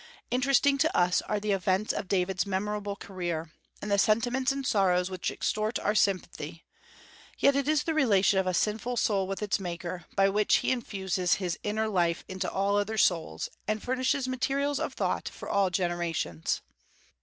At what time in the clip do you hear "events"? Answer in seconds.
1.51-1.93